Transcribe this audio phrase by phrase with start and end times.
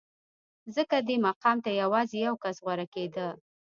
[0.75, 3.27] ځکه دې مقام ته یوازې یو کس غوره کېده